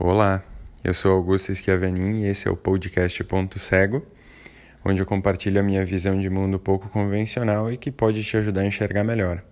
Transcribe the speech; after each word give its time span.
Olá, 0.00 0.44
eu 0.84 0.94
sou 0.94 1.10
Augusto 1.10 1.52
Schiavenin 1.52 2.22
e 2.22 2.28
esse 2.28 2.46
é 2.46 2.50
o 2.52 2.56
podcast 2.56 3.24
Ponto 3.24 3.58
Cego, 3.58 4.06
onde 4.84 5.02
eu 5.02 5.06
compartilho 5.06 5.58
a 5.58 5.62
minha 5.62 5.84
visão 5.84 6.20
de 6.20 6.30
mundo 6.30 6.56
pouco 6.56 6.88
convencional 6.88 7.72
e 7.72 7.76
que 7.76 7.90
pode 7.90 8.22
te 8.22 8.36
ajudar 8.36 8.60
a 8.60 8.64
enxergar 8.64 9.02
melhor. 9.02 9.42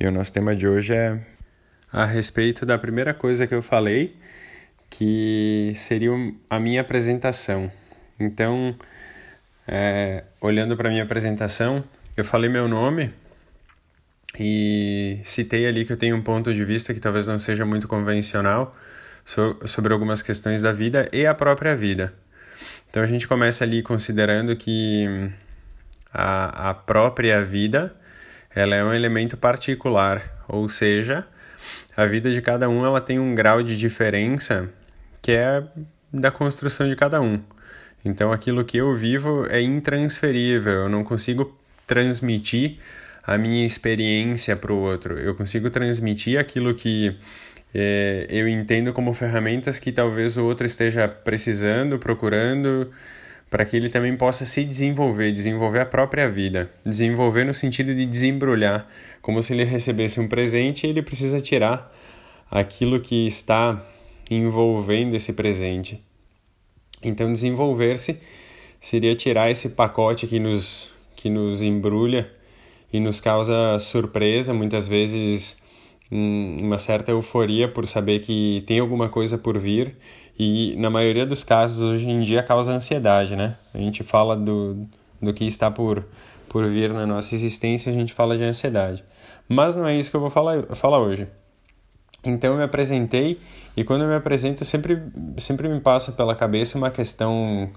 E 0.00 0.06
o 0.06 0.10
nosso 0.10 0.32
tema 0.32 0.56
de 0.56 0.66
hoje 0.66 0.94
é 0.94 1.20
a 1.92 2.06
respeito 2.06 2.64
da 2.64 2.78
primeira 2.78 3.12
coisa 3.12 3.46
que 3.46 3.54
eu 3.54 3.60
falei, 3.60 4.16
que 4.88 5.72
seria 5.74 6.10
a 6.48 6.58
minha 6.58 6.80
apresentação. 6.80 7.70
Então, 8.18 8.74
é, 9.68 10.24
olhando 10.40 10.74
para 10.74 10.88
a 10.88 10.90
minha 10.90 11.04
apresentação, 11.04 11.84
eu 12.16 12.24
falei 12.24 12.48
meu 12.48 12.66
nome 12.66 13.12
e 14.40 15.20
citei 15.22 15.66
ali 15.66 15.84
que 15.84 15.92
eu 15.92 15.98
tenho 15.98 16.16
um 16.16 16.22
ponto 16.22 16.54
de 16.54 16.64
vista 16.64 16.94
que 16.94 17.00
talvez 17.00 17.26
não 17.26 17.38
seja 17.38 17.66
muito 17.66 17.86
convencional 17.86 18.74
so, 19.26 19.58
sobre 19.66 19.92
algumas 19.92 20.22
questões 20.22 20.62
da 20.62 20.72
vida 20.72 21.08
e 21.12 21.26
a 21.26 21.34
própria 21.34 21.74
vida. 21.76 22.14
Então 22.88 23.02
a 23.02 23.06
gente 23.06 23.28
começa 23.28 23.64
ali 23.64 23.82
considerando 23.82 24.56
que 24.56 25.30
a, 26.14 26.70
a 26.70 26.74
própria 26.74 27.44
vida 27.44 27.94
ela 28.54 28.74
é 28.74 28.82
um 28.82 28.94
elemento 28.94 29.36
particular, 29.36 30.22
ou 30.48 30.66
seja, 30.66 31.26
a 31.94 32.06
vida 32.06 32.30
de 32.30 32.40
cada 32.40 32.70
um 32.70 32.86
ela 32.86 33.02
tem 33.02 33.18
um 33.18 33.34
grau 33.34 33.62
de 33.62 33.76
diferença 33.76 34.70
que 35.20 35.32
é 35.32 35.62
da 36.10 36.30
construção 36.30 36.88
de 36.88 36.96
cada 36.96 37.20
um. 37.20 37.42
Então 38.04 38.32
aquilo 38.32 38.64
que 38.64 38.78
eu 38.78 38.94
vivo 38.94 39.44
é 39.50 39.60
intransferível, 39.60 40.72
eu 40.72 40.88
não 40.88 41.02
consigo 41.02 41.58
transmitir 41.86 42.78
a 43.26 43.36
minha 43.36 43.66
experiência 43.66 44.54
para 44.54 44.72
o 44.72 44.78
outro. 44.78 45.18
Eu 45.18 45.34
consigo 45.34 45.68
transmitir 45.68 46.38
aquilo 46.38 46.74
que 46.74 47.18
é, 47.78 48.26
eu 48.30 48.48
entendo 48.48 48.90
como 48.94 49.12
ferramentas 49.12 49.78
que 49.78 49.92
talvez 49.92 50.38
o 50.38 50.44
outro 50.46 50.64
esteja 50.64 51.06
precisando, 51.06 51.98
procurando, 51.98 52.90
para 53.50 53.66
que 53.66 53.76
ele 53.76 53.90
também 53.90 54.16
possa 54.16 54.46
se 54.46 54.64
desenvolver, 54.64 55.30
desenvolver 55.30 55.80
a 55.80 55.84
própria 55.84 56.26
vida. 56.26 56.70
Desenvolver 56.82 57.44
no 57.44 57.52
sentido 57.52 57.94
de 57.94 58.06
desembrulhar, 58.06 58.88
como 59.20 59.42
se 59.42 59.52
ele 59.52 59.64
recebesse 59.64 60.18
um 60.18 60.26
presente 60.26 60.86
e 60.86 60.90
ele 60.90 61.02
precisa 61.02 61.38
tirar 61.38 61.94
aquilo 62.50 62.98
que 62.98 63.26
está 63.26 63.84
envolvendo 64.30 65.14
esse 65.14 65.34
presente. 65.34 66.02
Então, 67.02 67.30
desenvolver-se 67.30 68.18
seria 68.80 69.14
tirar 69.14 69.50
esse 69.50 69.68
pacote 69.68 70.26
que 70.26 70.38
nos, 70.38 70.90
que 71.14 71.28
nos 71.28 71.60
embrulha 71.60 72.32
e 72.90 72.98
nos 72.98 73.20
causa 73.20 73.78
surpresa, 73.80 74.54
muitas 74.54 74.88
vezes 74.88 75.60
uma 76.10 76.78
certa 76.78 77.10
euforia 77.10 77.68
por 77.68 77.86
saber 77.86 78.20
que 78.20 78.62
tem 78.66 78.78
alguma 78.78 79.08
coisa 79.08 79.36
por 79.36 79.58
vir 79.58 79.96
e 80.38 80.76
na 80.76 80.90
maioria 80.90 81.24
dos 81.24 81.42
casos 81.42 81.82
hoje 81.82 82.08
em 82.08 82.20
dia 82.20 82.42
causa 82.42 82.72
ansiedade, 82.72 83.34
né? 83.34 83.56
A 83.74 83.78
gente 83.78 84.02
fala 84.02 84.36
do, 84.36 84.86
do 85.20 85.32
que 85.32 85.44
está 85.44 85.70
por, 85.70 86.04
por 86.48 86.66
vir 86.66 86.92
na 86.92 87.06
nossa 87.06 87.34
existência, 87.34 87.90
a 87.90 87.94
gente 87.94 88.12
fala 88.12 88.36
de 88.36 88.44
ansiedade. 88.44 89.02
Mas 89.48 89.76
não 89.76 89.86
é 89.86 89.96
isso 89.96 90.10
que 90.10 90.16
eu 90.16 90.20
vou 90.20 90.30
falar, 90.30 90.62
falar 90.74 90.98
hoje. 90.98 91.26
Então 92.24 92.52
eu 92.52 92.58
me 92.58 92.64
apresentei 92.64 93.38
e 93.76 93.84
quando 93.84 94.02
eu 94.02 94.08
me 94.08 94.14
apresento 94.14 94.64
sempre, 94.64 95.02
sempre 95.38 95.68
me 95.68 95.80
passa 95.80 96.12
pela 96.12 96.34
cabeça 96.34 96.76
uma 96.76 96.90
questão 96.90 97.70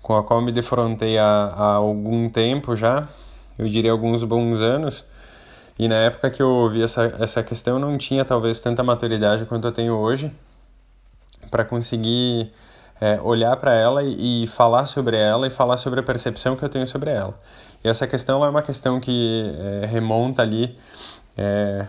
com 0.00 0.16
a 0.16 0.22
qual 0.22 0.40
me 0.40 0.52
defrontei 0.52 1.18
há, 1.18 1.24
há 1.24 1.74
algum 1.74 2.30
tempo 2.30 2.76
já, 2.76 3.08
eu 3.58 3.68
diria 3.68 3.90
alguns 3.90 4.22
bons 4.24 4.60
anos. 4.60 5.06
E 5.78 5.86
na 5.86 5.96
época 5.96 6.30
que 6.30 6.42
eu 6.42 6.48
ouvi 6.48 6.82
essa, 6.82 7.04
essa 7.20 7.42
questão, 7.42 7.74
eu 7.74 7.78
não 7.78 7.96
tinha 7.96 8.24
talvez 8.24 8.58
tanta 8.58 8.82
maturidade 8.82 9.44
quanto 9.44 9.68
eu 9.68 9.72
tenho 9.72 9.94
hoje 9.94 10.32
para 11.50 11.64
conseguir 11.64 12.52
é, 13.00 13.20
olhar 13.20 13.56
para 13.56 13.74
ela 13.74 14.02
e, 14.02 14.44
e, 14.44 14.46
falar 14.48 14.86
sobre 14.86 15.16
ela 15.16 15.46
e 15.46 15.50
falar 15.50 15.76
sobre 15.76 16.00
a 16.00 16.02
percepção 16.02 16.56
que 16.56 16.64
eu 16.64 16.68
tenho 16.68 16.86
sobre 16.86 17.10
ela. 17.10 17.34
E 17.84 17.88
essa 17.88 18.06
questão 18.08 18.44
é 18.44 18.48
uma 18.48 18.62
questão 18.62 18.98
que 18.98 19.54
é, 19.82 19.86
remonta 19.86 20.42
ali 20.42 20.76
é, 21.36 21.86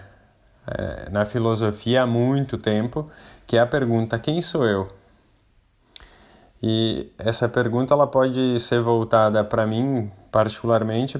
é 0.68 1.10
na 1.10 1.26
filosofia 1.26 2.04
há 2.04 2.08
muito 2.08 2.60
tempo, 2.60 3.10
que 3.48 3.58
é 3.58 3.60
a 3.60 3.66
pergunta: 3.66 4.20
quem 4.20 4.40
sou 4.40 4.66
eu? 4.66 4.88
E 6.62 7.12
essa 7.18 7.50
pergunta 7.50 7.94
ela 7.94 8.06
pode 8.06 8.60
ser 8.60 8.82
voltada 8.82 9.44
para 9.44 9.66
mim 9.66 10.12
particularmente 10.32 11.20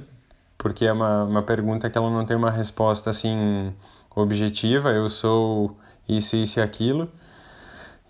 porque 0.60 0.86
é 0.86 0.92
uma, 0.92 1.24
uma 1.24 1.42
pergunta 1.42 1.90
que 1.90 1.98
ela 1.98 2.12
não 2.12 2.26
tem 2.26 2.36
uma 2.36 2.52
resposta 2.52 3.10
assim 3.10 3.74
objetiva, 4.14 4.92
eu 4.92 5.08
sou 5.10 5.76
isso, 6.08 6.36
isso 6.36 6.60
e 6.60 6.62
aquilo. 6.62 7.10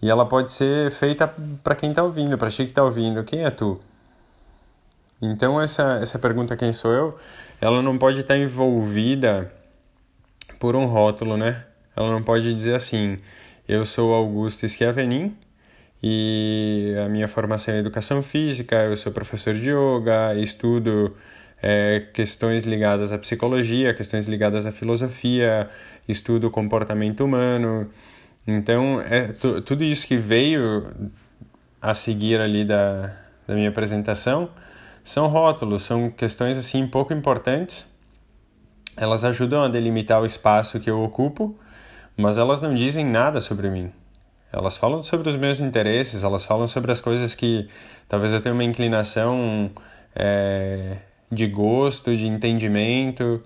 E 0.02 0.10
ela 0.10 0.26
pode 0.26 0.52
ser 0.52 0.90
feita 0.92 1.28
para 1.64 1.76
quem 1.76 1.92
está 1.92 2.04
ouvindo, 2.04 2.38
para 2.38 2.50
ti 2.50 2.64
que 2.66 2.72
está 2.72 2.84
ouvindo, 2.84 3.24
quem 3.24 3.44
é 3.44 3.52
tu? 3.52 3.80
Então 5.22 5.62
essa, 5.62 6.00
essa 6.02 6.18
pergunta, 6.18 6.58
quem 6.58 6.74
sou 6.74 6.92
eu, 6.92 7.20
ela 7.62 7.82
não 7.84 7.98
pode 7.98 8.22
estar 8.22 8.34
tá 8.34 8.40
envolvida 8.40 9.54
por 10.60 10.76
um 10.76 10.86
rótulo, 10.86 11.38
né? 11.38 11.66
Ela 11.96 12.10
não 12.12 12.24
pode 12.24 12.54
dizer 12.56 12.74
assim, 12.74 13.20
eu 13.68 13.86
sou 13.86 14.14
Augusto 14.14 14.68
Schiavenin 14.68 15.38
e 16.02 16.96
a 17.06 17.10
minha 17.10 17.28
formação 17.28 17.76
é 17.76 17.78
educação 17.78 18.24
física, 18.24 18.76
eu 18.86 18.98
sou 18.98 19.12
professor 19.12 19.54
de 19.54 19.70
yoga, 19.70 20.34
estudo 20.36 21.16
é, 21.62 22.08
questões 22.14 22.64
ligadas 22.64 23.12
à 23.12 23.18
psicologia, 23.18 23.94
questões 23.94 24.28
ligadas 24.28 24.66
à 24.66 24.72
filosofia, 24.72 25.70
estudo 26.08 26.47
o 26.47 26.52
comportamento 26.52 27.24
humano. 27.24 27.90
Então, 28.47 29.02
é 29.02 29.34
tudo 29.66 29.84
isso 29.84 30.08
que 30.08 30.18
veio 30.18 31.12
a 31.81 31.94
seguir 31.94 32.40
ali 32.40 32.66
da, 32.66 33.14
da 33.48 33.53
minha 33.56 33.69
apresentação 33.69 34.50
são 35.03 35.28
rótulos, 35.28 35.84
são 35.84 36.09
questões 36.09 36.58
assim 36.58 36.86
pouco 36.86 37.14
importantes. 37.14 37.92
Elas 38.96 39.24
ajudam 39.24 39.64
a 39.64 39.68
delimitar 39.68 40.22
o 40.22 40.25
espaço 40.25 40.80
que 40.80 40.90
eu 40.90 41.02
ocupo, 41.02 41.58
mas 42.18 42.38
elas 42.38 42.62
não 42.62 42.75
dizem 42.75 43.06
nada 43.06 43.42
sobre 43.42 43.69
mim. 43.69 43.92
Elas 44.52 44.78
falam 44.78 45.02
sobre 45.02 45.30
os 45.30 45.36
meus 45.36 45.59
interesses, 45.59 46.24
elas 46.24 46.44
falam 46.44 46.68
sobre 46.68 46.92
as 46.92 47.00
coisas 47.02 47.34
que 47.34 47.68
talvez 48.08 48.31
eu 48.31 48.42
tenha 48.42 48.53
uma 48.53 48.64
inclinação 48.64 49.72
é, 50.16 50.98
de 51.32 51.48
gosto, 51.48 52.16
de 52.16 52.28
entendimento. 52.28 53.44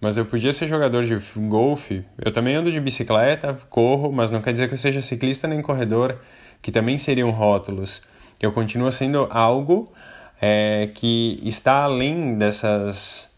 Mas 0.00 0.16
eu 0.16 0.26
podia 0.26 0.52
ser 0.52 0.68
jogador 0.68 1.04
de 1.04 1.16
golfe. 1.48 2.04
Eu 2.22 2.32
também 2.32 2.54
ando 2.54 2.70
de 2.70 2.80
bicicleta, 2.80 3.58
corro, 3.70 4.12
mas 4.12 4.30
não 4.30 4.42
quer 4.42 4.52
dizer 4.52 4.68
que 4.68 4.74
eu 4.74 4.78
seja 4.78 5.00
ciclista 5.00 5.48
nem 5.48 5.62
corredor, 5.62 6.18
que 6.60 6.70
também 6.70 6.98
seriam 6.98 7.30
rótulos. 7.30 8.02
Eu 8.40 8.52
continuo 8.52 8.92
sendo 8.92 9.26
algo 9.30 9.92
é, 10.40 10.90
que 10.94 11.40
está 11.42 11.82
além 11.84 12.36
dessas 12.36 13.34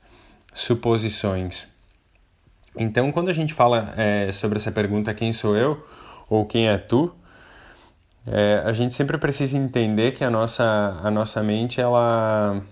suposições. 0.53 1.69
Então, 2.77 3.11
quando 3.13 3.29
a 3.29 3.33
gente 3.33 3.55
fala 3.55 3.95
é, 3.97 4.31
sobre 4.33 4.59
essa 4.59 4.73
pergunta, 4.73 5.15
quem 5.15 5.33
sou 5.33 5.57
eu 5.57 5.85
ou 6.29 6.45
quem 6.45 6.69
é 6.69 6.77
tu, 6.77 7.15
é, 8.27 8.63
a 8.65 8.73
gente 8.73 8.95
sempre 8.95 9.17
precisa 9.17 9.57
entender 9.57 10.13
que 10.13 10.23
a 10.23 10.31
nossa, 10.31 11.01
a 11.03 11.11
nossa 11.11 11.43
mente 11.43 11.81
ela 11.81 12.63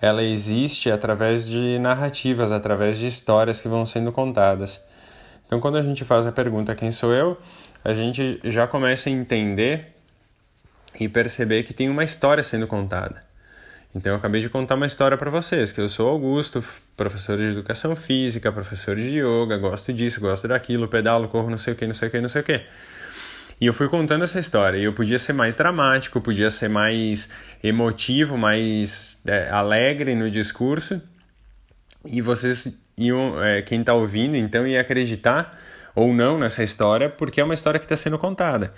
ela 0.00 0.22
existe 0.22 0.90
através 0.90 1.46
de 1.48 1.78
narrativas, 1.78 2.52
através 2.52 2.98
de 2.98 3.06
histórias 3.06 3.60
que 3.60 3.68
vão 3.68 3.84
sendo 3.84 4.12
contadas. 4.12 4.86
Então, 5.46 5.60
quando 5.60 5.78
a 5.78 5.82
gente 5.82 6.04
faz 6.04 6.26
a 6.26 6.32
pergunta 6.32 6.74
quem 6.74 6.90
sou 6.90 7.12
eu, 7.12 7.38
a 7.84 7.92
gente 7.92 8.40
já 8.44 8.66
começa 8.66 9.08
a 9.08 9.12
entender 9.12 9.94
e 11.00 11.08
perceber 11.08 11.62
que 11.62 11.72
tem 11.72 11.88
uma 11.88 12.04
história 12.04 12.42
sendo 12.42 12.66
contada. 12.66 13.22
Então, 13.94 14.12
eu 14.12 14.18
acabei 14.18 14.40
de 14.40 14.48
contar 14.48 14.74
uma 14.74 14.86
história 14.86 15.16
para 15.16 15.30
vocês, 15.30 15.72
que 15.72 15.80
eu 15.80 15.88
sou 15.88 16.08
Augusto, 16.08 16.62
professor 16.96 17.38
de 17.38 17.44
educação 17.44 17.96
física, 17.96 18.52
professor 18.52 18.94
de 18.94 19.18
yoga, 19.18 19.56
gosto 19.56 19.92
disso, 19.92 20.20
gosto 20.20 20.46
daquilo, 20.46 20.86
pedalo, 20.86 21.28
corro, 21.28 21.48
não 21.48 21.58
sei 21.58 21.72
o 21.72 21.76
que, 21.76 21.86
não 21.86 21.94
sei 21.94 22.08
o 22.08 22.10
que, 22.10 22.20
não 22.20 22.28
sei 22.28 22.42
o 22.42 22.44
que. 22.44 22.62
E 23.60 23.66
eu 23.66 23.72
fui 23.72 23.88
contando 23.88 24.24
essa 24.24 24.38
história. 24.38 24.78
E 24.78 24.84
eu 24.84 24.92
podia 24.92 25.18
ser 25.18 25.32
mais 25.32 25.56
dramático, 25.56 26.20
podia 26.20 26.50
ser 26.50 26.68
mais 26.68 27.30
emotivo, 27.62 28.38
mais 28.38 29.20
é, 29.26 29.48
alegre 29.50 30.14
no 30.14 30.30
discurso. 30.30 31.02
E 32.06 32.22
vocês 32.22 32.80
iam, 32.96 33.42
é, 33.42 33.62
quem 33.62 33.80
está 33.80 33.94
ouvindo, 33.94 34.36
então 34.36 34.66
ia 34.66 34.80
acreditar 34.80 35.58
ou 35.94 36.14
não 36.14 36.38
nessa 36.38 36.62
história, 36.62 37.08
porque 37.08 37.40
é 37.40 37.44
uma 37.44 37.54
história 37.54 37.80
que 37.80 37.84
está 37.84 37.96
sendo 37.96 38.18
contada. 38.18 38.72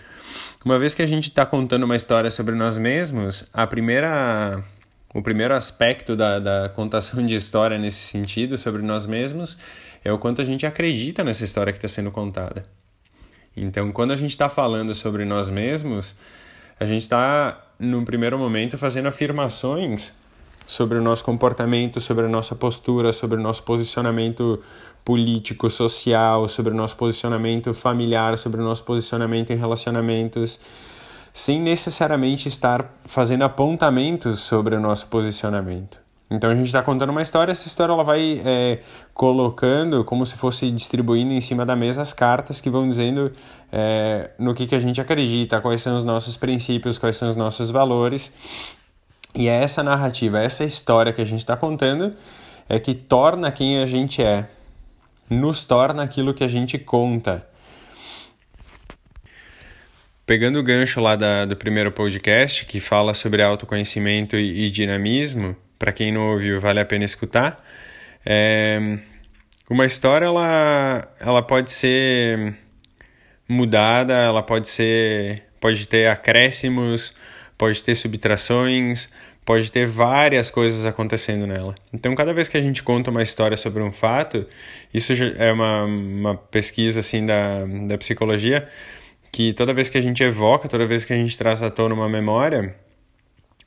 Uma 0.64 0.78
vez 0.78 0.94
que 0.94 1.02
a 1.02 1.06
gente 1.06 1.28
está 1.28 1.44
contando 1.44 1.82
uma 1.82 1.96
história 1.96 2.30
sobre 2.30 2.54
nós 2.54 2.78
mesmos, 2.78 3.48
a 3.52 3.66
primeira, 3.66 4.62
o 5.14 5.20
primeiro 5.20 5.54
aspecto 5.54 6.16
da, 6.16 6.38
da 6.38 6.68
contação 6.70 7.24
de 7.26 7.34
história 7.34 7.76
nesse 7.76 7.98
sentido 7.98 8.56
sobre 8.56 8.80
nós 8.80 9.04
mesmos 9.04 9.58
é 10.02 10.10
o 10.10 10.18
quanto 10.18 10.40
a 10.40 10.44
gente 10.44 10.64
acredita 10.64 11.22
nessa 11.22 11.44
história 11.44 11.72
que 11.72 11.78
está 11.78 11.88
sendo 11.88 12.10
contada. 12.10 12.64
Então, 13.56 13.90
quando 13.92 14.12
a 14.12 14.16
gente 14.16 14.30
está 14.30 14.48
falando 14.48 14.94
sobre 14.94 15.24
nós 15.24 15.50
mesmos, 15.50 16.20
a 16.78 16.84
gente 16.84 17.02
está, 17.02 17.60
no 17.78 18.04
primeiro 18.04 18.38
momento, 18.38 18.78
fazendo 18.78 19.08
afirmações 19.08 20.18
sobre 20.66 20.98
o 20.98 21.02
nosso 21.02 21.24
comportamento, 21.24 22.00
sobre 22.00 22.26
a 22.26 22.28
nossa 22.28 22.54
postura, 22.54 23.12
sobre 23.12 23.38
o 23.38 23.42
nosso 23.42 23.62
posicionamento 23.64 24.60
político, 25.04 25.68
social, 25.68 26.48
sobre 26.48 26.72
o 26.72 26.76
nosso 26.76 26.96
posicionamento 26.96 27.74
familiar, 27.74 28.38
sobre 28.38 28.60
o 28.60 28.64
nosso 28.64 28.84
posicionamento 28.84 29.50
em 29.50 29.56
relacionamentos, 29.56 30.60
sem 31.32 31.60
necessariamente 31.60 32.46
estar 32.46 32.94
fazendo 33.04 33.42
apontamentos 33.42 34.40
sobre 34.40 34.76
o 34.76 34.80
nosso 34.80 35.08
posicionamento. 35.08 35.98
Então 36.30 36.48
a 36.48 36.54
gente 36.54 36.66
está 36.66 36.80
contando 36.80 37.10
uma 37.10 37.22
história, 37.22 37.50
essa 37.50 37.66
história 37.66 37.92
ela 37.92 38.04
vai 38.04 38.40
é, 38.44 38.78
colocando 39.12 40.04
como 40.04 40.24
se 40.24 40.36
fosse 40.36 40.70
distribuindo 40.70 41.32
em 41.32 41.40
cima 41.40 41.66
da 41.66 41.74
mesa 41.74 42.02
as 42.02 42.12
cartas 42.12 42.60
que 42.60 42.70
vão 42.70 42.88
dizendo 42.88 43.32
é, 43.72 44.30
no 44.38 44.54
que, 44.54 44.68
que 44.68 44.76
a 44.76 44.78
gente 44.78 45.00
acredita, 45.00 45.60
quais 45.60 45.82
são 45.82 45.96
os 45.96 46.04
nossos 46.04 46.36
princípios, 46.36 46.98
quais 46.98 47.16
são 47.16 47.28
os 47.28 47.34
nossos 47.34 47.70
valores. 47.70 48.32
E 49.34 49.48
é 49.48 49.60
essa 49.60 49.82
narrativa, 49.82 50.38
essa 50.38 50.64
história 50.64 51.12
que 51.12 51.20
a 51.20 51.24
gente 51.24 51.40
está 51.40 51.56
contando 51.56 52.14
é 52.68 52.78
que 52.78 52.94
torna 52.94 53.50
quem 53.50 53.82
a 53.82 53.86
gente 53.86 54.22
é, 54.22 54.48
nos 55.28 55.64
torna 55.64 56.04
aquilo 56.04 56.32
que 56.32 56.44
a 56.44 56.48
gente 56.48 56.78
conta. 56.78 57.44
Pegando 60.24 60.60
o 60.60 60.62
gancho 60.62 61.00
lá 61.00 61.16
da, 61.16 61.44
do 61.44 61.56
primeiro 61.56 61.90
podcast, 61.90 62.64
que 62.66 62.78
fala 62.78 63.14
sobre 63.14 63.42
autoconhecimento 63.42 64.36
e, 64.36 64.66
e 64.66 64.70
dinamismo, 64.70 65.56
para 65.80 65.92
quem 65.92 66.12
não 66.12 66.32
ouviu, 66.32 66.60
vale 66.60 66.78
a 66.78 66.84
pena 66.84 67.06
escutar. 67.06 67.64
É, 68.24 68.98
uma 69.68 69.86
história 69.86 70.26
ela, 70.26 71.08
ela 71.18 71.42
pode 71.42 71.72
ser 71.72 72.54
mudada, 73.48 74.12
ela 74.12 74.42
pode 74.42 74.68
ser 74.68 75.42
pode 75.58 75.88
ter 75.88 76.08
acréscimos, 76.08 77.16
pode 77.56 77.82
ter 77.82 77.94
subtrações, 77.94 79.10
pode 79.44 79.72
ter 79.72 79.86
várias 79.86 80.50
coisas 80.50 80.84
acontecendo 80.84 81.46
nela. 81.46 81.74
Então, 81.92 82.14
cada 82.14 82.32
vez 82.32 82.48
que 82.48 82.56
a 82.56 82.60
gente 82.60 82.82
conta 82.82 83.10
uma 83.10 83.22
história 83.22 83.56
sobre 83.56 83.82
um 83.82 83.90
fato, 83.90 84.46
isso 84.92 85.12
é 85.12 85.50
uma, 85.50 85.84
uma 85.84 86.36
pesquisa 86.36 87.00
assim 87.00 87.24
da, 87.24 87.64
da 87.86 87.98
psicologia, 87.98 88.68
que 89.32 89.52
toda 89.54 89.74
vez 89.74 89.88
que 89.88 89.98
a 89.98 90.02
gente 90.02 90.22
evoca, 90.22 90.68
toda 90.68 90.86
vez 90.86 91.04
que 91.04 91.12
a 91.12 91.16
gente 91.16 91.36
traz 91.38 91.62
à 91.62 91.70
tona 91.70 91.94
uma 91.94 92.08
memória, 92.08 92.74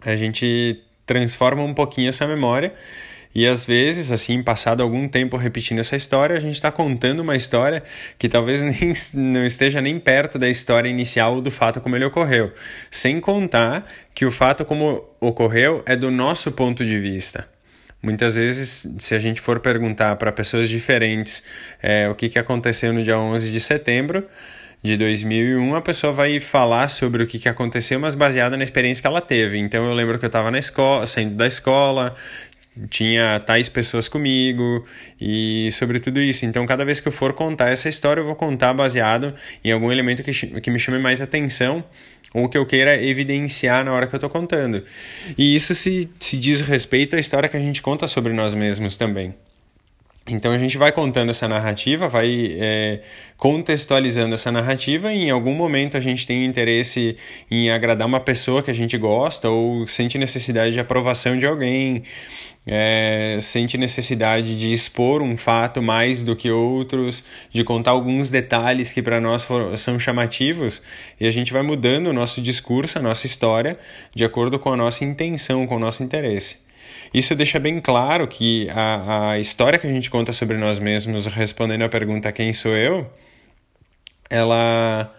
a 0.01 0.15
gente 0.15 0.81
transforma 1.05 1.63
um 1.63 1.73
pouquinho 1.73 2.09
essa 2.09 2.27
memória 2.27 2.73
e 3.35 3.47
às 3.47 3.65
vezes, 3.65 4.11
assim, 4.11 4.43
passado 4.43 4.83
algum 4.83 5.07
tempo 5.07 5.37
repetindo 5.37 5.79
essa 5.79 5.95
história, 5.95 6.37
a 6.37 6.39
gente 6.39 6.53
está 6.53 6.71
contando 6.71 7.21
uma 7.21 7.35
história 7.35 7.83
que 8.19 8.29
talvez 8.29 8.61
nem, 8.61 8.93
não 9.15 9.45
esteja 9.45 9.81
nem 9.81 9.99
perto 9.99 10.37
da 10.37 10.47
história 10.47 10.87
inicial 10.87 11.41
do 11.41 11.49
fato 11.49 11.81
como 11.81 11.95
ele 11.95 12.05
ocorreu. 12.05 12.51
Sem 12.91 13.19
contar 13.19 13.87
que 14.13 14.25
o 14.25 14.31
fato 14.31 14.63
como 14.63 15.03
ocorreu 15.19 15.81
é 15.85 15.95
do 15.95 16.11
nosso 16.11 16.51
ponto 16.51 16.85
de 16.85 16.99
vista. 16.99 17.47
Muitas 18.03 18.35
vezes, 18.35 18.87
se 18.99 19.15
a 19.15 19.19
gente 19.19 19.41
for 19.41 19.59
perguntar 19.61 20.15
para 20.17 20.31
pessoas 20.31 20.69
diferentes 20.69 21.43
é, 21.81 22.07
o 22.09 22.13
que, 22.13 22.29
que 22.29 22.37
aconteceu 22.37 22.93
no 22.93 23.01
dia 23.01 23.17
11 23.17 23.49
de 23.51 23.59
setembro, 23.59 24.27
de 24.83 24.97
2001, 24.97 25.75
a 25.75 25.81
pessoa 25.81 26.11
vai 26.11 26.41
falar 26.41 26.89
sobre 26.89 27.23
o 27.23 27.27
que, 27.27 27.39
que 27.39 27.47
aconteceu, 27.47 27.97
mas 27.99 28.15
baseada 28.15 28.57
na 28.57 28.65
experiência 28.65 29.01
que 29.01 29.07
ela 29.07 29.21
teve. 29.21 29.57
Então 29.57 29.85
eu 29.85 29.93
lembro 29.93 30.19
que 30.19 30.25
eu 30.25 30.27
estava 30.27 30.51
na 30.51 30.59
escola, 30.59 31.07
saindo 31.07 31.35
da 31.35 31.47
escola, 31.47 32.15
tinha 32.89 33.39
tais 33.39 33.69
pessoas 33.69 34.09
comigo 34.09 34.85
e 35.21 35.69
sobre 35.71 36.01
tudo 36.01 36.19
isso. 36.19 36.45
Então, 36.45 36.65
cada 36.65 36.83
vez 36.83 36.99
que 36.99 37.07
eu 37.07 37.13
for 37.13 37.33
contar 37.33 37.69
essa 37.69 37.87
história, 37.87 38.19
eu 38.19 38.25
vou 38.25 38.35
contar 38.35 38.73
baseado 38.73 39.33
em 39.63 39.71
algum 39.71 39.89
elemento 39.89 40.21
que, 40.21 40.31
que 40.31 40.69
me 40.69 40.79
chame 40.79 40.99
mais 40.99 41.21
atenção 41.21 41.83
ou 42.33 42.49
que 42.49 42.57
eu 42.57 42.65
queira 42.65 43.01
evidenciar 43.01 43.85
na 43.85 43.93
hora 43.93 44.07
que 44.07 44.15
eu 44.15 44.17
estou 44.17 44.29
contando. 44.29 44.83
E 45.37 45.55
isso 45.55 45.73
se, 45.75 46.09
se 46.19 46.37
diz 46.37 46.59
respeito 46.61 47.15
à 47.15 47.19
história 47.19 47.47
que 47.47 47.55
a 47.55 47.59
gente 47.59 47.81
conta 47.81 48.07
sobre 48.07 48.33
nós 48.33 48.53
mesmos 48.53 48.97
também. 48.97 49.33
Então 50.25 50.53
a 50.53 50.57
gente 50.57 50.77
vai 50.77 50.89
contando 50.93 51.31
essa 51.31 51.49
narrativa, 51.49 52.07
vai 52.07 52.55
é, 52.57 53.01
contextualizando 53.35 54.33
essa 54.33 54.49
narrativa 54.53 55.11
e 55.11 55.23
em 55.23 55.29
algum 55.29 55.53
momento 55.53 55.97
a 55.97 55.99
gente 55.99 56.25
tem 56.25 56.45
interesse 56.45 57.17
em 57.51 57.69
agradar 57.69 58.07
uma 58.07 58.21
pessoa 58.21 58.63
que 58.63 58.71
a 58.71 58.73
gente 58.73 58.97
gosta 58.97 59.49
ou 59.49 59.85
sente 59.85 60.17
necessidade 60.17 60.71
de 60.71 60.79
aprovação 60.79 61.37
de 61.37 61.45
alguém, 61.45 62.03
é, 62.65 63.37
sente 63.41 63.77
necessidade 63.77 64.57
de 64.57 64.71
expor 64.71 65.21
um 65.21 65.35
fato 65.35 65.81
mais 65.81 66.21
do 66.21 66.37
que 66.37 66.49
outros, 66.49 67.21
de 67.51 67.61
contar 67.65 67.91
alguns 67.91 68.29
detalhes 68.29 68.93
que 68.93 69.01
para 69.01 69.19
nós 69.19 69.45
são 69.75 69.99
chamativos 69.99 70.81
e 71.19 71.27
a 71.27 71.31
gente 71.31 71.51
vai 71.51 71.63
mudando 71.63 72.07
o 72.07 72.13
nosso 72.13 72.41
discurso, 72.41 72.97
a 72.97 73.01
nossa 73.01 73.25
história, 73.25 73.77
de 74.15 74.23
acordo 74.23 74.57
com 74.57 74.71
a 74.71 74.77
nossa 74.77 75.03
intenção, 75.03 75.67
com 75.67 75.75
o 75.75 75.79
nosso 75.79 76.01
interesse. 76.01 76.63
Isso 77.13 77.35
deixa 77.35 77.59
bem 77.59 77.79
claro 77.79 78.27
que 78.27 78.67
a, 78.69 79.31
a 79.31 79.39
história 79.39 79.77
que 79.77 79.87
a 79.87 79.91
gente 79.91 80.09
conta 80.09 80.33
sobre 80.33 80.57
nós 80.57 80.79
mesmos, 80.79 81.25
respondendo 81.25 81.83
à 81.83 81.89
pergunta 81.89 82.31
quem 82.31 82.51
sou 82.53 82.75
eu, 82.75 83.09
ela, 84.29 85.13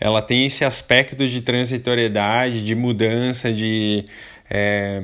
ela 0.00 0.22
tem 0.22 0.46
esse 0.46 0.64
aspecto 0.64 1.26
de 1.28 1.40
transitoriedade, 1.40 2.64
de 2.64 2.74
mudança, 2.74 3.52
de. 3.52 4.06
É, 4.50 5.02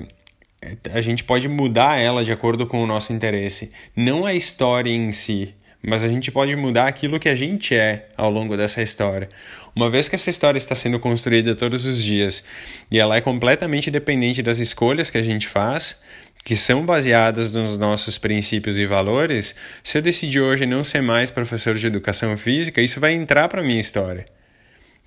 a 0.92 1.00
gente 1.02 1.22
pode 1.24 1.46
mudar 1.48 2.00
ela 2.00 2.24
de 2.24 2.32
acordo 2.32 2.66
com 2.66 2.82
o 2.82 2.86
nosso 2.86 3.12
interesse. 3.12 3.70
Não 3.94 4.24
a 4.24 4.32
história 4.32 4.90
em 4.90 5.12
si, 5.12 5.54
mas 5.86 6.02
a 6.02 6.08
gente 6.08 6.32
pode 6.32 6.54
mudar 6.56 6.86
aquilo 6.86 7.20
que 7.20 7.28
a 7.28 7.34
gente 7.34 7.74
é 7.74 8.08
ao 8.16 8.30
longo 8.30 8.56
dessa 8.56 8.82
história. 8.82 9.28
Uma 9.74 9.90
vez 9.90 10.08
que 10.08 10.14
essa 10.14 10.30
história 10.30 10.56
está 10.56 10.74
sendo 10.74 11.00
construída 11.00 11.54
todos 11.54 11.84
os 11.84 12.02
dias 12.02 12.44
e 12.90 12.98
ela 12.98 13.16
é 13.16 13.20
completamente 13.20 13.90
dependente 13.90 14.42
das 14.42 14.58
escolhas 14.58 15.10
que 15.10 15.18
a 15.18 15.22
gente 15.22 15.48
faz, 15.48 16.00
que 16.44 16.54
são 16.54 16.84
baseadas 16.86 17.52
nos 17.52 17.76
nossos 17.76 18.18
princípios 18.18 18.78
e 18.78 18.86
valores, 18.86 19.56
se 19.82 19.98
eu 19.98 20.02
decidir 20.02 20.40
hoje 20.40 20.66
não 20.66 20.84
ser 20.84 21.02
mais 21.02 21.30
professor 21.30 21.74
de 21.74 21.86
educação 21.86 22.36
física, 22.36 22.80
isso 22.80 23.00
vai 23.00 23.12
entrar 23.14 23.48
para 23.48 23.60
a 23.60 23.64
minha 23.64 23.80
história. 23.80 24.26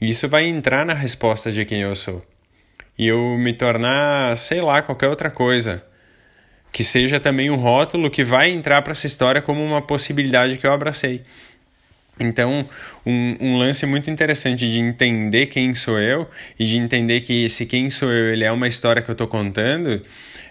Isso 0.01 0.27
vai 0.27 0.45
entrar 0.45 0.85
na 0.85 0.93
resposta 0.93 1.51
de 1.51 1.63
quem 1.63 1.81
eu 1.81 1.95
sou. 1.95 2.25
E 2.97 3.07
eu 3.07 3.37
me 3.37 3.53
tornar, 3.53 4.35
sei 4.37 4.61
lá, 4.61 4.81
qualquer 4.81 5.07
outra 5.07 5.31
coisa. 5.31 5.83
Que 6.77 6.83
seja 6.83 7.19
também 7.19 7.49
um 7.49 7.55
rótulo 7.55 8.07
que 8.07 8.23
vai 8.23 8.51
entrar 8.51 8.83
para 8.83 8.91
essa 8.91 9.07
história 9.07 9.41
como 9.41 9.65
uma 9.65 9.81
possibilidade 9.81 10.59
que 10.59 10.67
eu 10.67 10.71
abracei. 10.71 11.23
Então, 12.19 12.67
um, 13.05 13.37
um, 13.39 13.57
lance 13.57 13.85
muito 13.85 14.09
interessante 14.09 14.69
de 14.69 14.79
entender 14.79 15.47
quem 15.47 15.75
sou 15.75 15.99
eu 15.99 16.27
e 16.57 16.65
de 16.65 16.77
entender 16.77 17.21
que 17.21 17.45
esse 17.45 17.65
quem 17.65 17.89
sou 17.89 18.11
eu 18.11 18.33
ele 18.33 18.43
é 18.43 18.51
uma 18.51 18.67
história 18.67 19.01
que 19.01 19.09
eu 19.09 19.13
estou 19.13 19.27
contando 19.27 20.01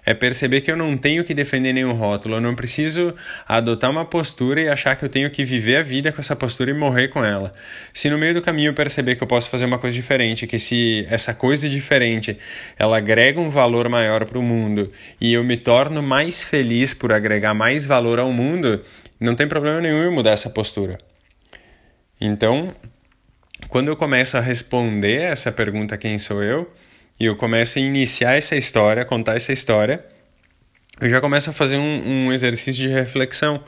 é 0.07 0.15
perceber 0.15 0.61
que 0.61 0.71
eu 0.71 0.77
não 0.77 0.97
tenho 0.97 1.25
que 1.25 1.35
defender 1.35 1.73
nenhum 1.73 1.93
rótulo, 1.93 2.37
eu 2.37 2.41
não 2.41 2.55
preciso 2.55 3.13
adotar 3.47 3.91
uma 3.91 4.05
postura 4.05 4.63
e 4.63 4.69
achar 4.69 4.95
que 4.95 5.05
eu 5.05 5.09
tenho 5.09 5.29
que 5.29 5.45
viver 5.45 5.79
a 5.79 5.83
vida 5.83 6.13
com 6.13 6.21
essa 6.21 6.37
postura 6.37 6.71
e 6.71 6.75
morrer 6.75 7.09
com 7.09 7.25
ela. 7.25 7.53
Se 7.93 8.09
no 8.09 8.17
meio 8.17 8.33
do 8.33 8.41
caminho 8.41 8.71
eu 8.71 8.75
perceber 8.75 9.17
que 9.17 9.25
eu 9.25 9.27
posso 9.27 9.51
fazer 9.51 9.65
uma 9.65 9.81
coisa 9.81 9.97
diferente, 9.97 10.47
que 10.47 10.61
se 10.61 11.05
essa 11.11 11.35
coisa 11.35 11.69
diferente 11.69 12.39
ela 12.79 12.99
agrega 12.99 13.41
um 13.41 13.51
valor 13.51 13.89
maior 13.89 14.25
para 14.25 14.39
o 14.39 14.43
mundo 14.43 14.93
e 15.21 15.33
eu 15.33 15.43
me 15.43 15.57
torno 15.57 16.01
mais 16.01 16.45
feliz 16.45 16.95
por 16.95 17.13
agregar 17.13 17.53
mais 17.53 17.85
valor 17.85 18.21
ao 18.21 18.33
mundo, 18.33 18.81
não 19.19 19.35
tem 19.35 19.49
problema 19.49 19.81
nenhum 19.81 20.09
em 20.09 20.15
mudar 20.15 20.31
essa 20.31 20.49
postura. 20.49 20.99
Então, 22.21 22.75
quando 23.69 23.89
eu 23.89 23.97
começo 23.97 24.37
a 24.37 24.41
responder 24.41 25.23
essa 25.23 25.53
pergunta 25.53 25.97
quem 25.97 26.19
sou 26.19 26.43
eu, 26.43 26.73
e 27.19 27.25
eu 27.25 27.37
começo 27.37 27.79
a 27.79 27.83
iniciar 27.83 28.37
essa 28.37 28.57
história, 28.57 29.05
contar 29.05 29.37
essa 29.37 29.53
história, 29.53 30.05
eu 31.01 31.11
já 31.11 31.21
começo 31.21 31.51
a 31.51 31.53
fazer 31.53 31.77
um, 31.77 32.27
um 32.27 32.33
exercício 32.33 32.83
de 32.83 32.89
reflexão. 32.89 33.63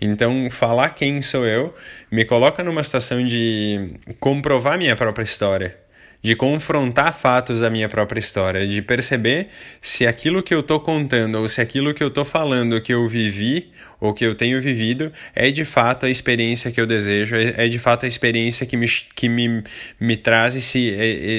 Então, 0.00 0.48
falar 0.50 0.90
quem 0.90 1.22
sou 1.22 1.46
eu 1.46 1.74
me 2.10 2.24
coloca 2.24 2.62
numa 2.62 2.84
situação 2.84 3.24
de 3.24 3.94
comprovar 4.20 4.76
minha 4.76 4.94
própria 4.94 5.24
história, 5.24 5.76
de 6.20 6.36
confrontar 6.36 7.14
fatos 7.14 7.60
da 7.60 7.70
minha 7.70 7.88
própria 7.88 8.18
história, 8.18 8.66
de 8.66 8.82
perceber 8.82 9.48
se 9.80 10.06
aquilo 10.06 10.42
que 10.42 10.54
eu 10.54 10.60
estou 10.60 10.80
contando 10.80 11.36
ou 11.38 11.48
se 11.48 11.62
aquilo 11.62 11.94
que 11.94 12.02
eu 12.02 12.08
estou 12.08 12.26
falando 12.26 12.80
que 12.80 12.92
eu 12.92 13.08
vivi 13.08 13.72
ou 14.00 14.12
que 14.12 14.24
eu 14.24 14.34
tenho 14.34 14.60
vivido 14.60 15.12
é 15.34 15.50
de 15.50 15.64
fato 15.64 16.06
a 16.06 16.10
experiência 16.10 16.70
que 16.70 16.80
eu 16.80 16.86
desejo, 16.86 17.34
é, 17.34 17.66
é 17.66 17.68
de 17.68 17.78
fato 17.78 18.04
a 18.04 18.08
experiência 18.08 18.66
que 18.66 18.76
me, 18.76 18.86
que 18.88 19.28
me, 19.28 19.62
me 19.98 20.16
traz 20.16 20.54
esse, 20.56 20.94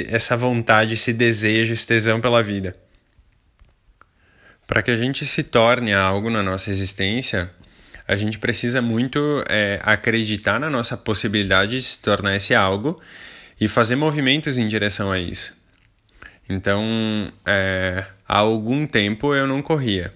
essa 0.10 0.36
vontade, 0.36 0.96
esse 0.96 1.14
desejo, 1.14 1.74
esse 1.74 1.86
tesão 1.86 2.20
pela 2.20 2.42
vida. 2.42 2.76
Para 4.66 4.82
que 4.82 4.92
a 4.92 4.96
gente 4.96 5.26
se 5.26 5.44
torne 5.44 5.94
algo 5.94 6.30
na 6.30 6.44
nossa 6.44 6.70
existência, 6.70 7.50
a 8.08 8.16
gente 8.16 8.40
precisa 8.40 8.82
muito 8.82 9.44
é, 9.48 9.80
acreditar 9.84 10.60
na 10.60 10.70
nossa 10.70 10.98
possibilidade 10.98 11.72
de 11.72 11.82
se 11.82 12.02
tornar 12.02 12.36
esse 12.36 12.56
algo 12.56 13.00
e 13.60 13.68
fazer 13.68 13.96
movimentos 13.96 14.58
em 14.58 14.68
direção 14.68 15.12
a 15.12 15.20
isso. 15.20 15.56
Então, 16.50 17.32
é, 17.46 18.06
há 18.28 18.38
algum 18.38 18.88
tempo 18.88 19.36
eu 19.36 19.46
não 19.46 19.62
corria. 19.62 20.14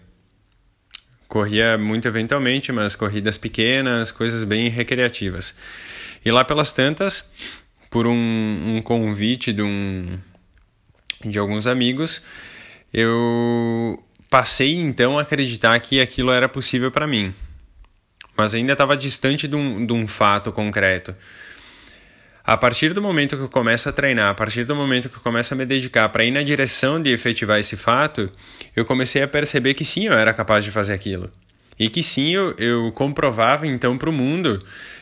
Corria 1.32 1.78
muito 1.78 2.10
eventualmente, 2.10 2.74
mas 2.74 2.94
corridas 2.94 3.38
pequenas, 3.38 4.12
coisas 4.12 4.44
bem 4.44 4.68
recreativas. 4.68 5.58
E 6.26 6.30
lá 6.30 6.44
pelas 6.44 6.74
tantas, 6.74 7.32
por 7.90 8.06
um, 8.06 8.76
um 8.76 8.82
convite 8.82 9.54
de, 9.54 9.62
um, 9.62 10.20
de 11.24 11.40
alguns 11.40 11.68
amigos, 11.68 12.22
eu 12.94 14.04
passei 14.30 14.76
então 14.76 15.18
a 15.18 15.22
acreditar 15.22 15.80
que 15.80 16.02
aquilo 16.02 16.34
era 16.34 16.50
possível 16.50 16.92
para 16.92 17.08
mim, 17.08 17.34
mas 18.36 18.54
ainda 18.54 18.74
estava 18.74 18.98
distante 18.98 19.48
de 19.48 19.56
um, 19.56 19.86
de 19.86 19.94
um 19.94 20.06
fato 20.06 20.52
concreto. 20.52 21.16
A 22.44 22.58
partir 22.58 22.94
do 22.94 23.02
momento 23.02 23.38
que 23.38 23.44
eu 23.44 23.50
começo 23.50 23.88
a 23.88 23.92
treinar, 23.92 24.30
a 24.30 24.34
partir 24.34 24.64
do 24.64 24.76
momento 24.76 25.10
que 25.10 25.16
eu 25.16 25.22
começo 25.22 25.54
a 25.54 25.58
me 25.58 25.66
dedicar 25.66 26.10
para 26.10 26.24
ir 26.24 26.32
na 26.32 26.42
direção 26.42 27.02
de 27.02 27.12
efetivar 27.12 27.60
esse 27.60 27.78
fato, 27.78 28.32
eu 28.76 28.84
comecei 28.84 29.22
a 29.22 29.28
perceber 29.28 29.76
que 29.76 29.86
sim, 29.86 30.08
eu 30.08 30.14
era 30.14 30.34
capaz 30.34 30.64
de 30.64 30.72
fazer 30.72 30.94
aquilo. 30.94 31.30
E 31.78 31.90
que 31.90 32.04
sim, 32.04 32.34
eu, 32.34 32.56
eu 32.58 32.92
comprovava 32.94 33.68
então 33.68 33.98
para 33.98 34.10
o 34.10 34.14
mundo 34.14 34.60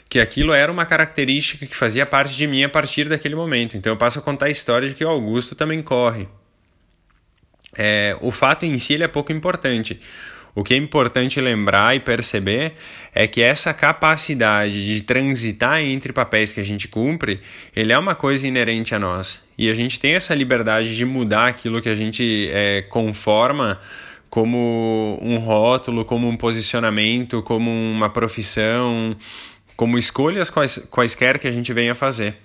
que 0.09 0.19
aquilo 0.19 0.53
era 0.53 0.71
uma 0.71 0.85
característica 0.85 1.65
que 1.65 1.75
fazia 1.75 2.05
parte 2.05 2.35
de 2.35 2.47
mim 2.47 2.63
a 2.63 2.69
partir 2.69 3.07
daquele 3.07 3.35
momento. 3.35 3.77
Então 3.77 3.91
eu 3.91 3.97
passo 3.97 4.19
a 4.19 4.21
contar 4.21 4.47
a 4.47 4.49
história 4.49 4.89
de 4.89 4.95
que 4.95 5.05
o 5.05 5.09
Augusto 5.09 5.55
também 5.55 5.81
corre. 5.81 6.27
É, 7.77 8.17
o 8.21 8.31
fato 8.31 8.65
em 8.65 8.77
si 8.79 9.01
é 9.01 9.07
pouco 9.07 9.31
importante. 9.31 9.99
O 10.59 10.63
que 10.63 10.73
é 10.73 10.77
importante 10.77 11.39
lembrar 11.39 11.95
e 11.95 12.01
perceber 12.01 12.73
é 13.15 13.25
que 13.25 13.41
essa 13.41 13.73
capacidade 13.73 14.85
de 14.85 15.01
transitar 15.03 15.79
entre 15.79 16.11
papéis 16.11 16.51
que 16.51 16.59
a 16.59 16.65
gente 16.65 16.85
cumpre, 16.85 17.39
ele 17.73 17.93
é 17.93 17.97
uma 17.97 18.13
coisa 18.13 18.45
inerente 18.45 18.93
a 18.93 18.99
nós. 18.99 19.41
E 19.57 19.69
a 19.69 19.73
gente 19.73 19.97
tem 20.01 20.15
essa 20.15 20.35
liberdade 20.35 20.97
de 20.97 21.05
mudar 21.05 21.47
aquilo 21.47 21.81
que 21.81 21.87
a 21.87 21.95
gente 21.95 22.49
é, 22.51 22.81
conforma 22.81 23.79
como 24.29 25.17
um 25.21 25.37
rótulo, 25.37 26.03
como 26.03 26.27
um 26.27 26.35
posicionamento, 26.35 27.41
como 27.41 27.71
uma 27.71 28.09
profissão, 28.09 29.15
como 29.77 29.97
escolhas 29.97 30.49
quais, 30.49 30.85
quaisquer 30.91 31.39
que 31.39 31.47
a 31.47 31.51
gente 31.51 31.71
venha 31.71 31.95
fazer. 31.95 32.35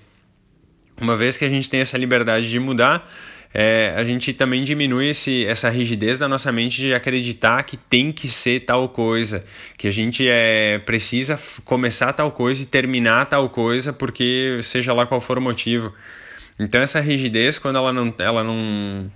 Uma 1.00 1.16
vez 1.16 1.36
que 1.36 1.44
a 1.44 1.50
gente 1.50 1.68
tem 1.68 1.80
essa 1.80 1.98
liberdade 1.98 2.48
de 2.48 2.60
mudar, 2.60 3.10
é, 3.56 3.94
a 3.96 4.02
gente 4.02 4.32
também 4.32 4.64
diminui 4.64 5.10
esse, 5.10 5.46
essa 5.46 5.70
rigidez 5.70 6.18
da 6.18 6.26
nossa 6.26 6.50
mente 6.50 6.76
de 6.76 6.92
acreditar 6.92 7.62
que 7.62 7.76
tem 7.76 8.10
que 8.10 8.28
ser 8.28 8.64
tal 8.64 8.88
coisa, 8.88 9.44
que 9.78 9.86
a 9.86 9.92
gente 9.92 10.26
é, 10.28 10.80
precisa 10.80 11.38
começar 11.64 12.12
tal 12.12 12.32
coisa 12.32 12.64
e 12.64 12.66
terminar 12.66 13.26
tal 13.26 13.48
coisa, 13.48 13.92
porque 13.92 14.58
seja 14.64 14.92
lá 14.92 15.06
qual 15.06 15.20
for 15.20 15.38
o 15.38 15.40
motivo. 15.40 15.92
Então 16.58 16.80
essa 16.80 16.98
rigidez, 17.00 17.56
quando 17.56 17.76
ela 17.76 17.92
não, 17.92 18.12
ela 18.18 18.42
não, 18.42 19.08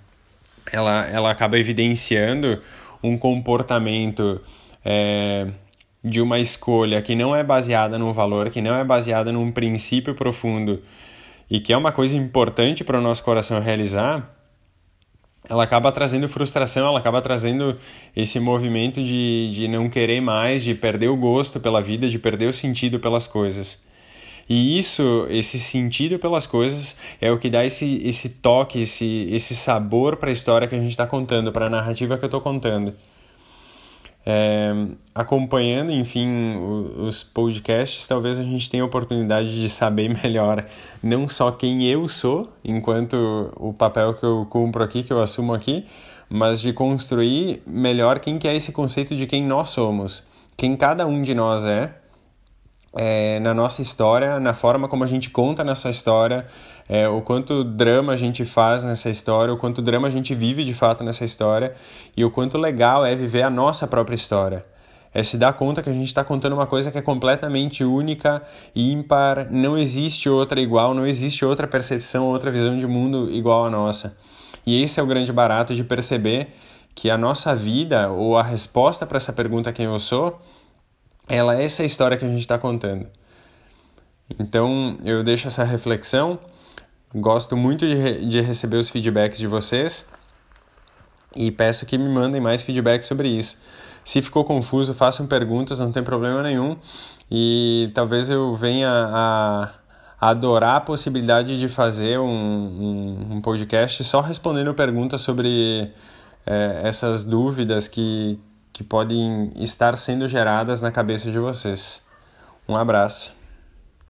ela, 0.73 1.05
ela 1.09 1.33
acaba 1.33 1.59
evidenciando 1.59 2.63
um 3.03 3.19
comportamento 3.19 4.41
é, 4.85 5.49
de 6.05 6.21
uma 6.21 6.39
escolha 6.39 7.03
que 7.03 7.17
não 7.17 7.35
é 7.35 7.43
baseada 7.43 7.99
num 7.99 8.13
valor, 8.13 8.51
que 8.51 8.63
não 8.63 8.77
é 8.77 8.85
baseada 8.85 9.33
num 9.33 9.51
princípio 9.51 10.15
profundo 10.15 10.81
e 11.51 11.61
que 11.61 11.73
é 11.73 11.77
uma 11.77 11.93
coisa 11.93 12.17
importante 12.17 12.85
para 12.85 12.99
o 12.99 13.03
nosso 13.03 13.25
coração 13.25 13.61
realizar, 13.61 14.35
ela 15.49 15.65
acaba 15.65 15.91
trazendo 15.91 16.29
frustração, 16.29 16.89
ela 16.89 16.99
acaba 16.99 17.23
trazendo 17.23 17.79
esse 18.15 18.39
movimento 18.39 19.03
de, 19.03 19.51
de 19.53 19.69
não 19.69 19.89
querer 19.89 20.21
mais, 20.21 20.63
de 20.63 20.75
perder 20.75 21.09
o 21.09 21.17
gosto 21.17 21.59
pela 21.59 21.81
vida, 21.81 22.09
de 22.09 22.19
perder 22.19 22.49
o 22.49 22.53
sentido 22.53 23.01
pelas 23.01 23.27
coisas. 23.27 23.83
E 24.49 24.79
isso, 24.79 25.27
esse 25.31 25.59
sentido 25.59 26.19
pelas 26.19 26.47
coisas, 26.47 26.99
é 27.21 27.31
o 27.31 27.39
que 27.39 27.51
dá 27.51 27.65
esse, 27.65 28.01
esse 28.05 28.29
toque, 28.31 28.81
esse, 28.83 29.29
esse 29.31 29.55
sabor 29.55 30.17
para 30.17 30.31
a 30.31 30.33
história 30.33 30.67
que 30.69 30.75
a 30.75 30.79
gente 30.79 30.91
está 30.91 31.07
contando, 31.07 31.53
para 31.53 31.67
a 31.67 31.71
narrativa 31.71 32.17
que 32.19 32.25
eu 32.25 32.29
estou 32.29 32.41
contando 32.41 32.95
é, 34.31 34.75
acompanhando, 35.15 35.91
enfim, 35.91 36.55
os 36.99 37.25
podcasts, 37.25 38.07
talvez 38.07 38.39
a 38.39 38.43
gente 38.43 38.69
tenha 38.69 38.83
a 38.83 38.87
oportunidade 38.87 39.59
de 39.59 39.71
saber 39.71 40.11
melhor 40.23 40.67
não 41.03 41.27
só 41.27 41.51
quem 41.51 41.91
eu 41.91 42.07
sou, 42.11 42.53
enquanto 42.63 43.51
o 43.57 43.73
papel 43.73 44.13
que 44.13 44.27
eu 44.27 44.47
cumpro 44.51 44.85
aqui, 44.85 45.03
que 45.03 45.11
eu 45.11 45.23
assumo 45.23 45.55
aqui, 45.55 45.87
mas 46.29 46.61
de 46.61 46.75
construir 46.75 47.63
melhor 47.67 48.19
quem 48.19 48.39
que 48.39 48.47
é 48.47 48.55
esse 48.55 48.71
conceito 48.71 49.17
de 49.17 49.27
quem 49.27 49.47
nós 49.47 49.71
somos, 49.71 50.29
quem 50.59 50.77
cada 50.77 51.07
um 51.07 51.23
de 51.23 51.35
nós 51.35 51.65
é, 51.65 51.91
é 52.95 53.39
na 53.41 53.53
nossa 53.53 53.83
história, 53.83 54.41
na 54.41 54.55
forma 54.55 54.89
como 54.89 55.05
a 55.05 55.07
gente 55.07 55.31
conta 55.31 55.63
nessa 55.63 55.91
história, 55.91 56.47
é, 56.89 57.09
o 57.09 57.21
quanto 57.21 57.63
drama 57.63 58.15
a 58.15 58.17
gente 58.17 58.45
faz 58.45 58.83
nessa 58.83 59.11
história, 59.11 59.53
o 59.53 59.59
quanto 59.59 59.83
drama 59.83 60.09
a 60.09 60.11
gente 60.11 60.35
vive 60.35 60.65
de 60.65 60.73
fato 60.73 61.05
nessa 61.05 61.25
história 61.25 61.75
e 62.17 62.25
o 62.25 62.31
quanto 62.31 62.57
legal 62.57 63.05
é 63.05 63.15
viver 63.15 63.43
a 63.43 63.51
nossa 63.51 63.87
própria 63.87 64.15
história. 64.15 64.65
É 65.13 65.23
se 65.23 65.39
dar 65.39 65.53
conta 65.55 65.83
que 65.83 65.89
a 65.89 65.93
gente 65.93 66.07
está 66.07 66.23
contando 66.23 66.53
uma 66.53 66.67
coisa 66.67 66.91
que 66.91 66.99
é 66.99 67.03
completamente 67.03 67.83
única 67.83 68.43
e 68.75 68.93
ímpar, 68.93 69.49
não 69.51 69.77
existe 69.77 70.29
outra 70.29 70.61
igual, 70.61 70.95
não 70.95 71.07
existe 71.07 71.45
outra 71.45 71.67
percepção, 71.67 72.27
outra 72.27 72.51
visão 72.51 72.79
de 72.79 72.87
mundo 72.87 73.31
igual 73.31 73.65
à 73.65 73.71
nossa. 73.71 74.19
E 74.67 74.83
esse 74.83 75.01
é 75.01 75.03
o 75.03 75.07
grande 75.07 75.33
barato 75.33 75.75
de 75.75 75.83
perceber 75.83 76.49
que 76.95 77.11
a 77.11 77.17
nossa 77.17 77.55
vida, 77.55 78.11
ou 78.11 78.37
a 78.37 78.43
resposta 78.43 79.07
para 79.07 79.17
essa 79.17 79.33
pergunta 79.33 79.73
quem 79.73 79.87
eu 79.87 79.99
sou, 79.99 80.41
ela 81.29 81.57
é 81.57 81.65
essa 81.65 81.85
história 81.85 82.17
que 82.17 82.25
a 82.25 82.29
gente 82.29 82.41
está 82.41 82.59
contando. 82.59 83.07
Então 84.39 84.99
eu 85.05 85.23
deixo 85.23 85.49
essa 85.49 85.65
reflexão 85.65 86.39
Gosto 87.15 87.57
muito 87.57 87.87
de, 87.87 88.27
de 88.27 88.41
receber 88.43 88.77
os 88.77 88.91
feedbacks 88.91 89.39
de 89.39 89.47
vocês 89.47 90.13
e 91.35 91.51
peço 91.51 91.87
que 91.87 91.97
me 91.97 92.09
mandem 92.09 92.39
mais 92.39 92.61
feedback 92.61 93.03
sobre 93.03 93.29
isso. 93.29 93.63
Se 94.05 94.21
ficou 94.21 94.45
confuso, 94.45 94.93
façam 94.93 95.27
perguntas, 95.27 95.81
não 95.81 95.91
tem 95.91 96.03
problema 96.03 96.43
nenhum. 96.43 96.77
E 97.31 97.91
talvez 97.95 98.29
eu 98.29 98.55
venha 98.55 98.91
a, 98.91 99.71
adorar 100.21 100.77
a 100.77 100.81
possibilidade 100.81 101.59
de 101.59 101.69
fazer 101.69 102.19
um, 102.19 102.27
um, 102.27 103.37
um 103.37 103.41
podcast 103.41 104.05
só 104.05 104.21
respondendo 104.21 104.75
perguntas 104.75 105.23
sobre 105.23 105.91
é, 106.45 106.81
essas 106.85 107.25
dúvidas 107.25 107.89
que, 107.89 108.39
que 108.73 108.83
podem 108.85 109.53
estar 109.57 109.97
sendo 109.97 110.29
geradas 110.29 110.81
na 110.81 110.91
cabeça 110.91 111.31
de 111.31 111.39
vocês. 111.39 112.07
Um 112.69 112.77
abraço. 112.77 113.38